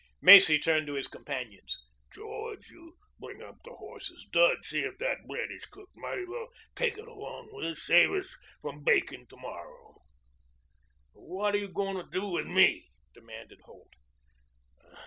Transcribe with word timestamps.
Macy 0.19 0.57
turned 0.57 0.87
to 0.87 0.95
his 0.95 1.07
companions. 1.07 1.77
"George, 2.11 2.71
you 2.71 2.97
bring 3.19 3.43
up 3.43 3.57
the 3.63 3.73
horses. 3.75 4.25
Dud, 4.31 4.65
see 4.65 4.79
if 4.79 4.97
that 4.97 5.27
bread 5.27 5.51
is 5.51 5.67
cooked. 5.67 5.95
Might 5.95 6.17
as 6.17 6.27
well 6.27 6.47
take 6.75 6.97
it 6.97 7.07
along 7.07 7.49
with 7.51 7.67
us 7.67 7.83
save 7.83 8.09
us 8.09 8.35
from 8.63 8.83
baking 8.83 9.27
to 9.27 9.37
morrow." 9.37 9.99
"What 11.13 11.53
are 11.53 11.59
you 11.59 11.67
going 11.71 11.97
to 12.03 12.11
do 12.11 12.25
with 12.29 12.47
me?" 12.47 12.89
demanded 13.13 13.61
Holt. 13.61 13.93